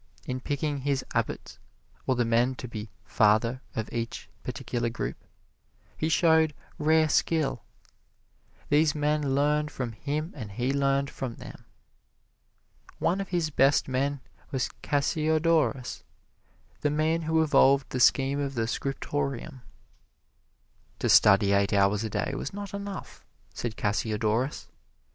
[0.25, 1.59] In picking his Abbots,
[2.07, 5.15] or the men to be "father" of each particular group,
[5.95, 7.61] he showed rare skill.
[8.69, 11.65] These men learned from him and he learned from them.
[12.97, 16.01] One of his best men was Cassiodorus,
[16.79, 19.61] the man who evolved the scheme of the scriptorium.
[20.97, 23.23] "To study eight hours a day was not enough,"
[23.53, 24.67] said Cassiodorus.